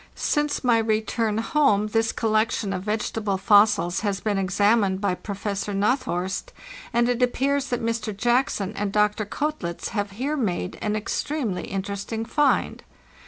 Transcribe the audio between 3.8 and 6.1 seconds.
has been examined by Professor Na